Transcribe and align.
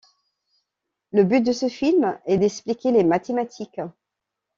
Le 1.11 1.23
but 1.25 1.41
de 1.43 1.51
ce 1.51 1.69
film 1.69 2.17
est 2.25 2.39
d'expliquer 2.39 2.91
les 2.91 3.03
mathématiques. 3.03 3.81